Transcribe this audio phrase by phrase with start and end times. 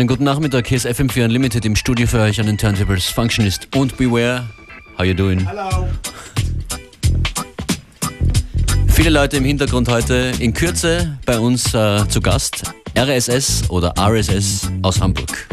[0.00, 3.68] Schönen guten Nachmittag, hier ist FM4 Unlimited im Studio für euch an den Turntables Functionist
[3.76, 4.48] und Beware.
[4.96, 5.46] How you doing?
[5.46, 5.88] Hallo.
[8.88, 12.62] Viele Leute im Hintergrund heute in Kürze bei uns äh, zu Gast.
[12.96, 15.46] RSS oder RSS aus Hamburg.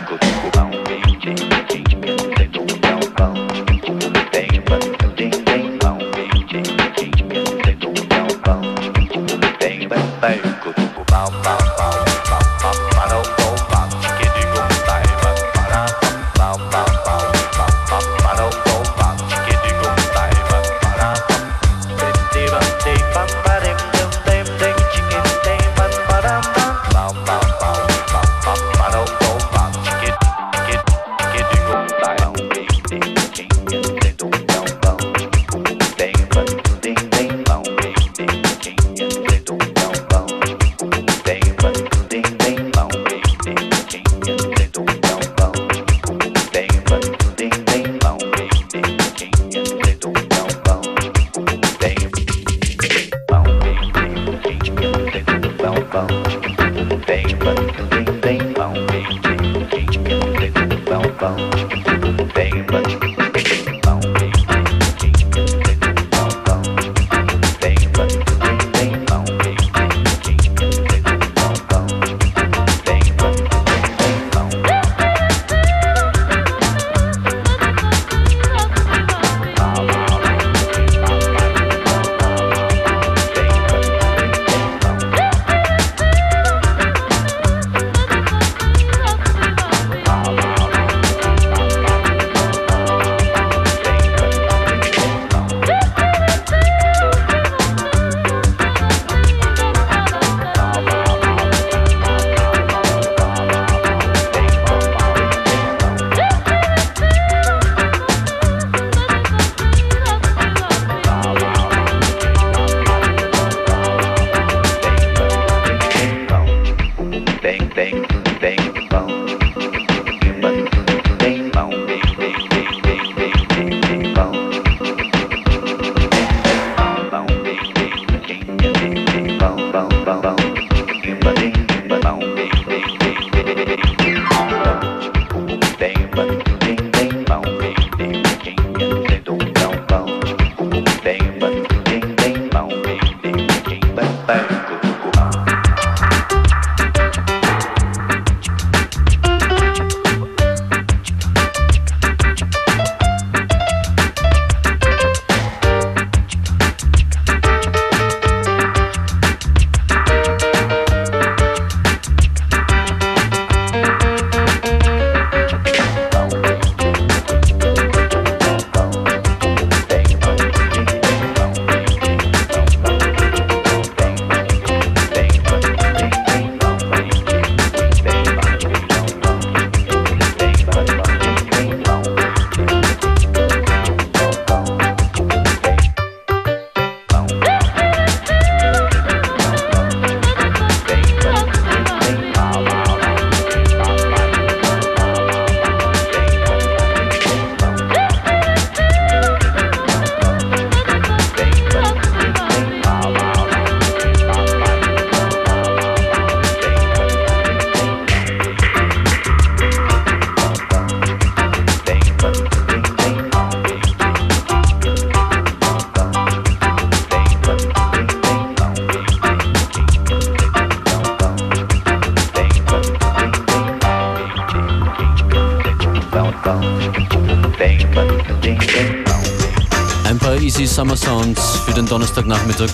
[231.89, 232.69] Donnerstagnachmittag.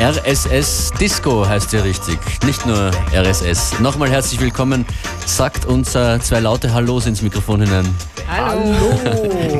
[0.00, 3.80] RSS Disco heißt ja richtig, nicht nur RSS.
[3.80, 4.86] Nochmal herzlich willkommen,
[5.26, 7.94] sagt uns äh, zwei laute Hallos ins Mikrofon hinein.
[8.28, 8.98] Hallo.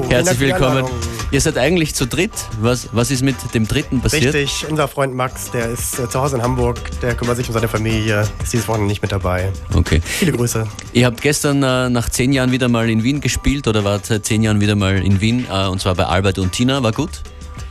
[0.08, 0.86] Herzlich willkommen.
[1.32, 2.32] Ihr seid eigentlich zu dritt.
[2.60, 4.34] Was, was ist mit dem dritten passiert?
[4.34, 7.54] Richtig, unser Freund Max, der ist äh, zu Hause in Hamburg, der kümmert sich um
[7.54, 9.52] seine Familie, ist dieses Wochenende nicht mit dabei.
[9.74, 10.00] Okay.
[10.04, 10.66] Viele Grüße.
[10.92, 14.26] Ihr habt gestern äh, nach zehn Jahren wieder mal in Wien gespielt oder wart seit
[14.26, 16.82] zehn Jahren wieder mal in Wien äh, und zwar bei Albert und Tina.
[16.82, 17.22] War gut?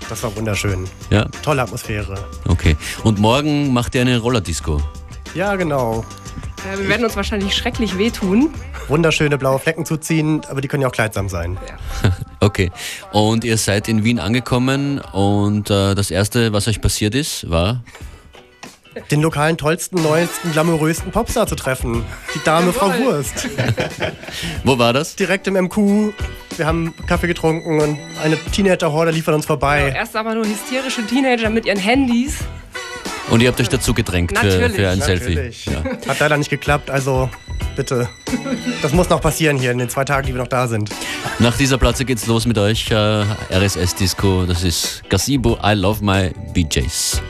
[0.07, 0.85] Das war wunderschön.
[1.09, 1.25] Ja.
[1.43, 2.15] Tolle Atmosphäre.
[2.47, 2.77] Okay.
[3.03, 4.81] Und morgen macht ihr eine Rollerdisco.
[5.35, 6.05] Ja, genau.
[6.73, 8.51] Äh, wir werden uns wahrscheinlich schrecklich wehtun.
[8.87, 11.57] Wunderschöne blaue Flecken zuziehen, aber die können ja auch kleidsam sein.
[12.41, 12.71] Okay.
[13.11, 17.83] Und ihr seid in Wien angekommen und äh, das erste, was euch passiert ist, war.
[19.11, 22.03] Den lokalen tollsten, neuesten, glamourösten Popstar zu treffen.
[22.35, 22.91] Die Dame Frau.
[22.99, 23.47] Wurst.
[24.63, 25.15] Wo war das?
[25.15, 26.13] Direkt im MQ.
[26.57, 29.93] Wir haben Kaffee getrunken und eine Teenager-Horde liefert uns vorbei.
[29.95, 32.39] Erst aber nur hysterische Teenager mit ihren Handys.
[33.31, 35.63] Und ihr habt euch dazu gedrängt für, für ein Natürlich.
[35.63, 35.71] Selfie.
[35.71, 35.83] Ja.
[36.07, 37.29] Hat leider nicht geklappt, also
[37.75, 38.09] bitte.
[38.81, 40.89] Das muss noch passieren hier in den zwei Tagen, die wir noch da sind.
[41.39, 42.89] Nach dieser Platze geht's los mit euch.
[42.91, 42.95] Äh,
[43.51, 44.45] RSS Disco.
[44.45, 47.21] Das ist Gazebo I Love My BJs.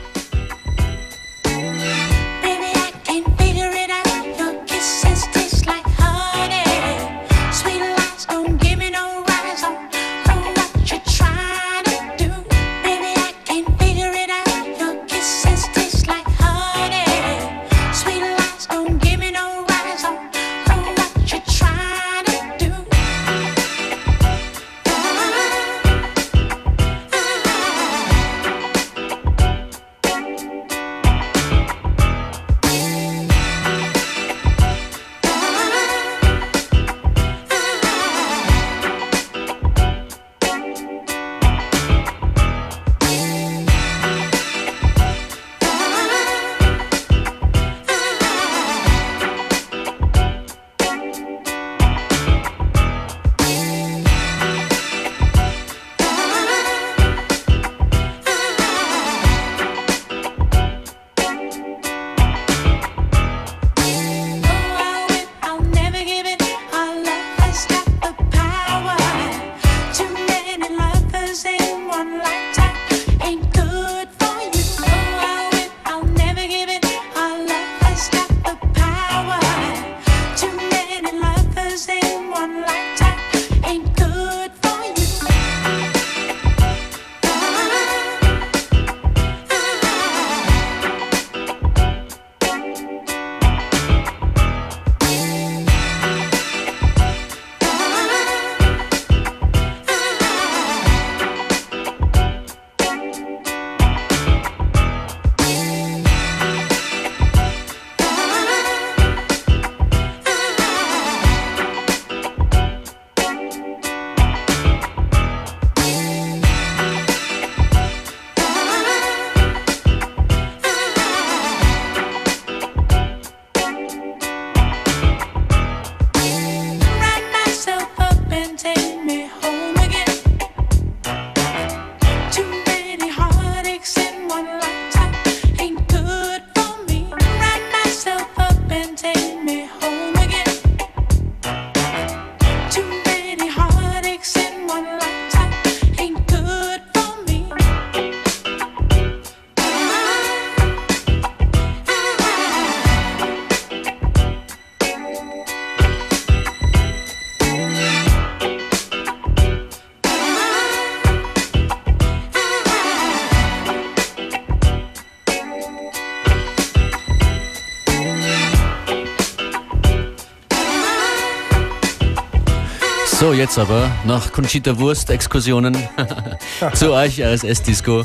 [173.30, 175.78] So, jetzt aber nach Conchita Wurst Exkursionen
[176.74, 178.04] zu euch RSS Disco.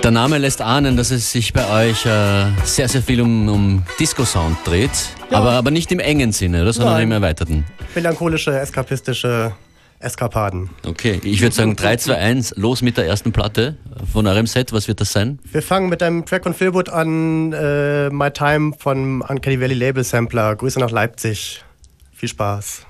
[0.00, 3.82] Der Name lässt ahnen, dass es sich bei euch äh, sehr, sehr viel um, um
[3.98, 4.92] Disco-Sound dreht.
[5.32, 6.72] Aber, aber nicht im engen Sinne, oder?
[6.72, 7.02] sondern Nein.
[7.02, 7.64] im erweiterten.
[7.92, 9.54] Melancholische, eskapistische
[9.98, 10.70] Eskapaden.
[10.86, 13.76] Okay, ich würde sagen 3, 2, 1, los mit der ersten Platte
[14.12, 14.72] von eurem Set.
[14.72, 15.40] Was wird das sein?
[15.50, 20.04] Wir fangen mit einem Track von Philwood an, äh, My Time von Uncanny Valley Label
[20.04, 20.54] Sampler.
[20.54, 21.64] Grüße nach Leipzig.
[22.12, 22.86] Viel Spaß.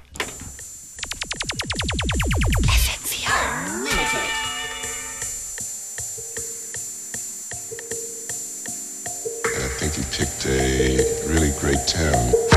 [10.47, 12.50] A really great town.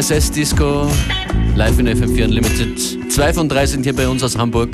[0.00, 0.90] RSS Disco,
[1.56, 3.12] live in FM4 Unlimited.
[3.12, 4.70] Zwei von drei sind hier bei uns aus Hamburg.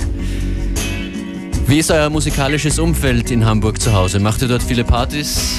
[1.66, 4.20] Wie ist euer musikalisches Umfeld in Hamburg zu Hause?
[4.20, 5.58] Macht ihr dort viele Partys?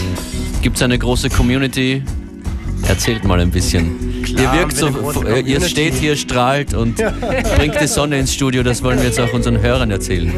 [0.62, 2.02] Gibt es eine große Community?
[2.88, 4.07] Erzählt mal ein bisschen.
[4.38, 5.70] Ihr wirkt wir so, große ihr Community.
[5.70, 6.96] steht hier, strahlt und
[7.58, 8.64] bringt die Sonne ins Studio.
[8.64, 10.32] Das wollen wir jetzt auch unseren Hörern erzählen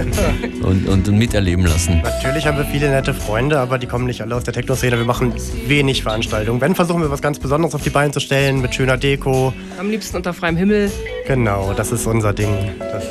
[0.64, 2.02] und, und, und miterleben lassen.
[2.02, 4.98] Natürlich haben wir viele nette Freunde, aber die kommen nicht alle aus der Techno-Szene.
[4.98, 5.34] Wir machen
[5.68, 6.62] wenig Veranstaltungen.
[6.62, 9.54] Wenn, versuchen wir was ganz Besonderes auf die Beine zu stellen, mit schöner Deko.
[9.80, 10.92] Am liebsten unter freiem Himmel.
[11.28, 12.54] Genau, das ist unser Ding.
[12.80, 13.04] Das,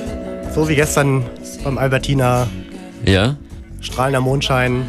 [0.55, 1.25] so wie gestern
[1.65, 2.47] beim Albertina,
[3.05, 3.37] Ja?
[3.81, 4.87] Strahlender Mondschein.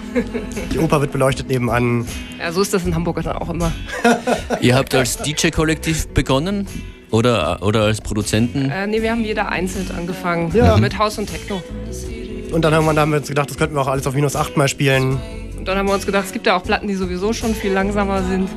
[0.74, 2.06] Die Oper wird beleuchtet nebenan.
[2.40, 3.72] Ja, so ist das in Hamburg dann auch immer.
[4.62, 6.68] Ihr habt als DJ-Kollektiv begonnen
[7.12, 8.70] oder, oder als Produzenten?
[8.70, 10.52] Äh, nee, wir haben jeder einzeln angefangen.
[10.56, 10.78] Ja.
[10.78, 11.62] Mit Haus und Techno.
[12.52, 14.58] Und dann irgendwann haben wir uns gedacht, das könnten wir auch alles auf minus 8
[14.58, 15.18] mal spielen.
[15.58, 17.72] Und dann haben wir uns gedacht, es gibt ja auch Platten, die sowieso schon viel
[17.72, 18.50] langsamer sind.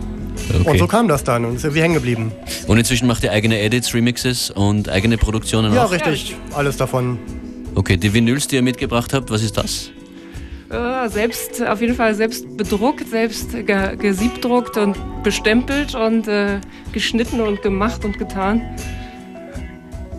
[0.55, 0.79] Und Okay.
[0.79, 2.33] so kam das dann und ist irgendwie hängen geblieben.
[2.66, 5.92] Und inzwischen macht ihr eigene Edits, Remixes und eigene Produktionen Ja, auch?
[5.92, 6.37] richtig.
[6.55, 7.18] Alles davon.
[7.75, 9.90] Okay, die Vinyls, die ihr mitgebracht habt, was ist das?
[10.72, 16.61] Äh, selbst, auf jeden Fall selbst bedruckt, selbst ge gesiebdruckt und bestempelt und äh,
[16.92, 18.62] geschnitten und gemacht und getan.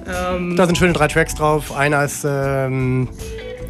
[0.05, 1.75] Ähm, Da sind schöne drei Tracks drauf.
[1.75, 3.09] Einer ist ähm,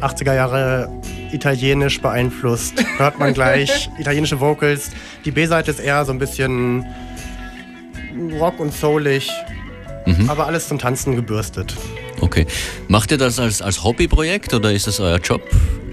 [0.00, 0.90] 80er Jahre
[1.32, 2.84] italienisch beeinflusst.
[2.98, 3.88] Hört man gleich.
[3.98, 4.90] Italienische Vocals.
[5.24, 6.84] Die B-Seite ist eher so ein bisschen
[8.38, 9.30] rock und soulig.
[10.28, 11.74] Aber alles zum Tanzen gebürstet.
[12.20, 12.46] Okay.
[12.88, 15.40] Macht ihr das als, als Hobbyprojekt oder ist das euer Job?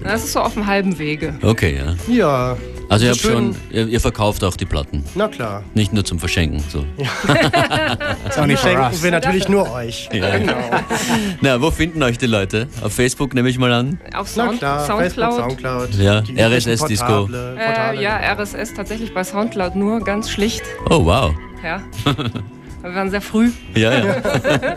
[0.04, 1.34] Das ist so auf dem halben Wege.
[1.42, 1.94] Okay, ja.
[2.12, 2.56] Ja.
[2.88, 5.64] Also ihr habt schon, ihr, ihr verkauft auch die Platten, Na klar.
[5.72, 6.62] nicht nur zum Verschenken.
[6.68, 6.84] So.
[8.46, 10.10] Die schenken wir natürlich nur euch.
[10.12, 10.26] Ja.
[11.40, 12.68] Na, wo finden euch die Leute?
[12.82, 13.98] Auf Facebook nehme ich mal an.
[14.14, 15.34] Auf Sound, klar, Facebook, Soundcloud.
[15.34, 15.94] Soundcloud.
[15.94, 17.06] Ja, die RSS Disco.
[17.06, 17.98] Portable, Portale.
[17.98, 20.62] Äh, ja, RSS tatsächlich bei Soundcloud nur, ganz schlicht.
[20.90, 21.34] Oh, wow.
[21.64, 21.80] Ja.
[22.82, 23.52] wir waren sehr früh.
[23.74, 24.16] Ja, ja.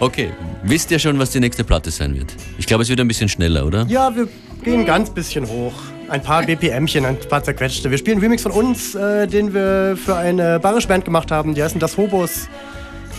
[0.00, 0.30] Okay,
[0.62, 2.34] wisst ihr schon, was die nächste Platte sein wird?
[2.58, 3.86] Ich glaube, es wird ein bisschen schneller, oder?
[3.88, 4.28] Ja, wir
[4.62, 5.74] gehen ganz bisschen hoch.
[6.08, 7.90] Ein paar BPMchen, ein paar zerquetschte.
[7.90, 11.54] Wir spielen einen Remix von uns, äh, den wir für eine bayerische Band gemacht haben.
[11.54, 12.48] Die heißen das Hobos.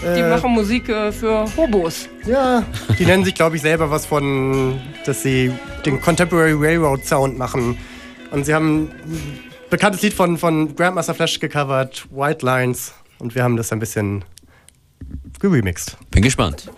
[0.04, 2.08] Die machen Musik äh, für Hobos.
[2.28, 2.64] Ja,
[3.00, 5.52] die nennen sich, glaube ich, selber was von, dass sie
[5.86, 7.78] den Contemporary Railroad Sound machen.
[8.32, 12.94] Und sie haben ein bekanntes Lied von, von Grandmaster Flash gecovert, White Lines.
[13.18, 14.24] Und wir haben das ein bisschen
[15.40, 15.98] geremixed.
[16.12, 16.70] Bin gespannt.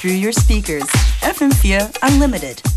[0.00, 0.84] Through your speakers.
[1.20, 2.69] FM4 Unlimited.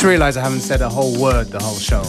[0.00, 2.02] Just realized I haven't said a whole word the whole show.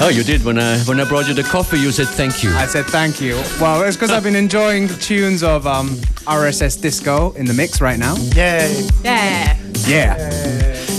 [0.00, 0.42] Oh, you did.
[0.42, 2.48] When I, when I brought you the coffee, you said thank you.
[2.54, 3.34] I said thank you.
[3.60, 5.90] Well, it's because I've been enjoying the tunes of um,
[6.24, 8.16] RSS Disco in the mix right now.
[8.34, 8.88] Yay.
[9.04, 9.54] Yeah.
[9.86, 10.16] Yeah.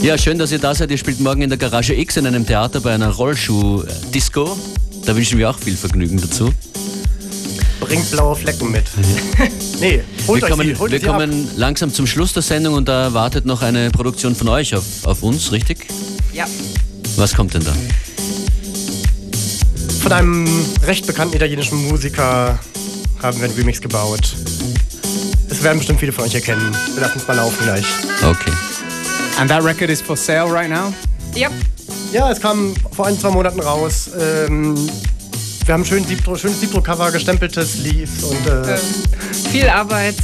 [0.03, 0.91] Ja, schön, dass ihr da seid.
[0.91, 4.55] Ihr spielt morgen in der Garage X in einem Theater bei einer Rollschuh-Disco.
[5.07, 6.53] Da wünschen wir auch viel Vergnügen dazu.
[7.93, 8.85] Bringt blaue Flecken mit.
[9.79, 11.19] nee, holt Wir euch kommen, sie, holt wir ab.
[11.19, 14.83] kommen langsam zum Schluss der Sendung und da wartet noch eine Produktion von euch auf,
[15.03, 15.85] auf uns, richtig?
[16.33, 16.47] Ja.
[17.17, 17.71] Was kommt denn da?
[20.01, 22.57] Von einem recht bekannten italienischen Musiker
[23.21, 24.37] haben wir einen Remix gebaut.
[25.51, 26.75] Es werden bestimmt viele von euch erkennen.
[26.95, 27.85] Wir lassen es mal laufen gleich.
[28.23, 28.53] Okay.
[29.37, 30.91] And that record is for sale right now?
[31.35, 31.51] Ja.
[32.11, 34.09] Ja, es kam vor ein, zwei Monaten raus.
[34.19, 34.89] Ähm,
[35.66, 38.78] wir haben ein schön Siebdruck, schönes Siebdruck-Cover, gestempeltes Leaves und, äh,
[39.49, 40.16] Viel Arbeit.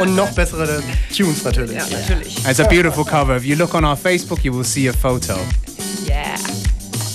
[0.00, 0.82] und noch bessere
[1.14, 1.76] Tunes natürlich.
[1.76, 2.36] Ja, natürlich.
[2.48, 3.36] It's a beautiful cover.
[3.36, 5.36] If you look on our Facebook, you will see a photo
[6.06, 6.36] Yeah.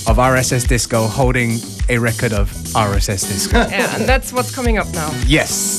[0.06, 1.60] of RSS Disco holding
[1.90, 3.56] a record of RSS Disco.
[3.58, 5.10] Yeah, and that's what's coming up now.
[5.26, 5.77] yes.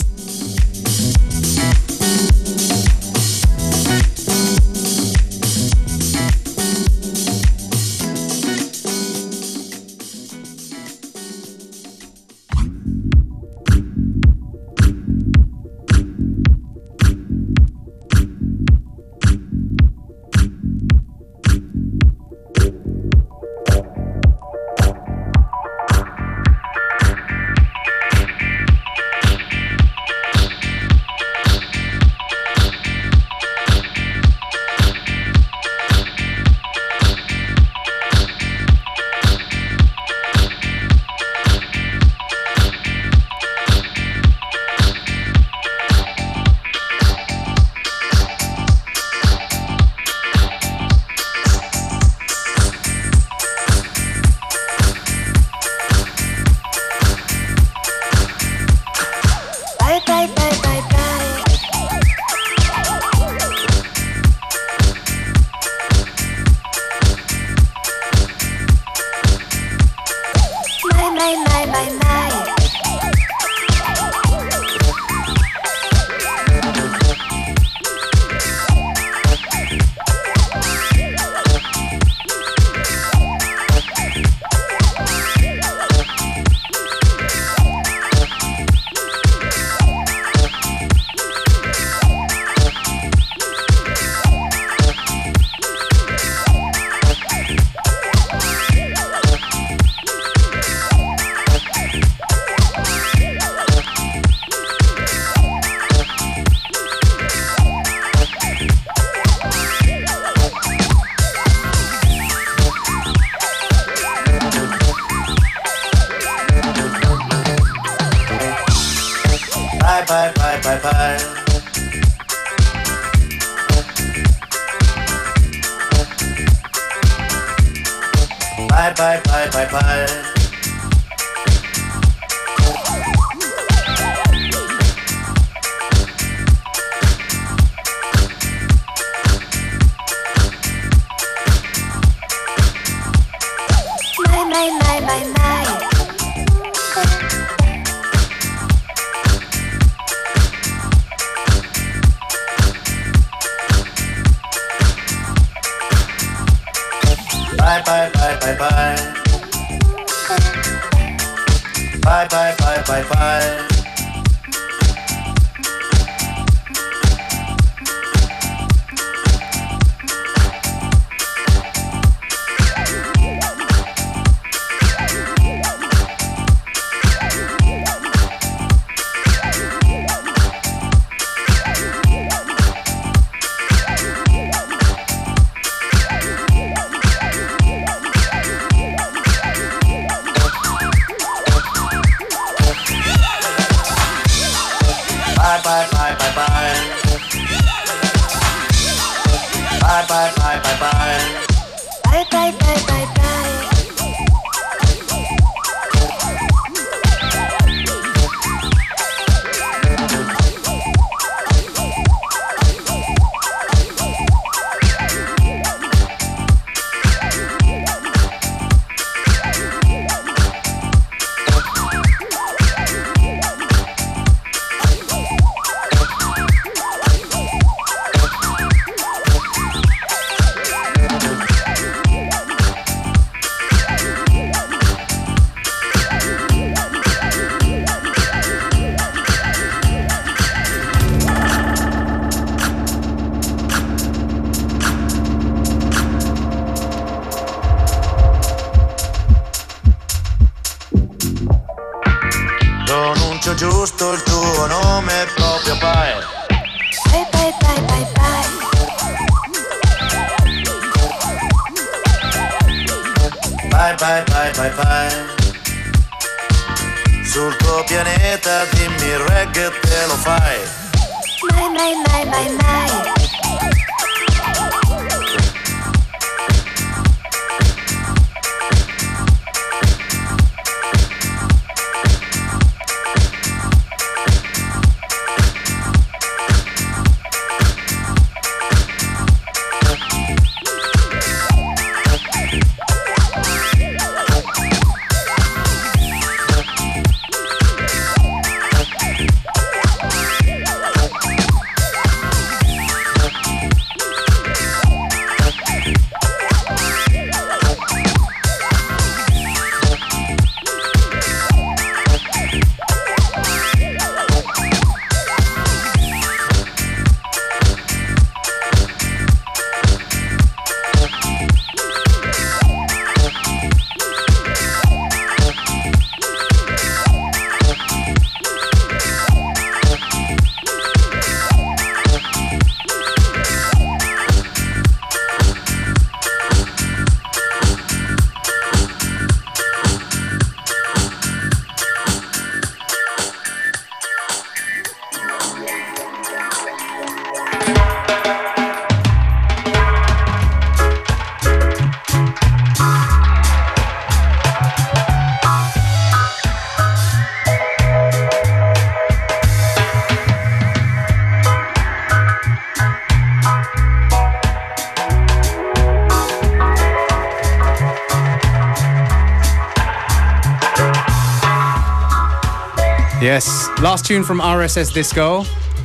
[373.90, 375.38] Last tune from RSS Disco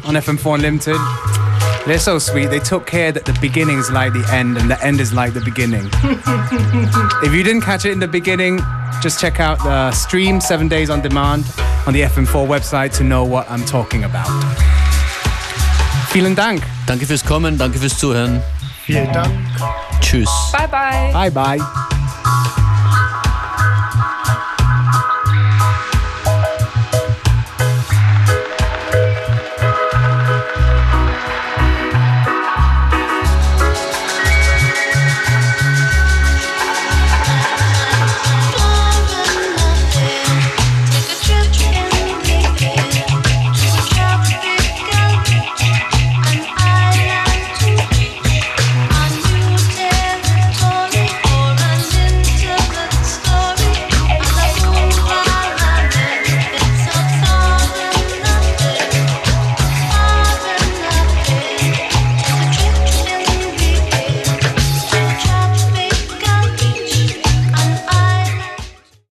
[0.04, 0.98] on FM4 Unlimited.
[1.86, 2.50] They're so sweet.
[2.50, 5.32] They took care that the beginning is like the end and the end is like
[5.32, 5.86] the beginning.
[7.22, 8.60] if you didn't catch it in the beginning,
[9.00, 11.46] just check out the stream seven days on demand
[11.86, 14.28] on the FM4 website to know what I'm talking about.
[16.12, 16.62] Vielen Dank.
[16.86, 18.42] Danke fürs Kommen, danke fürs Zuhören.
[18.84, 19.32] Vielen Dank.
[20.02, 20.28] Tschüss.
[20.52, 21.10] Bye bye.
[21.14, 21.83] Bye bye.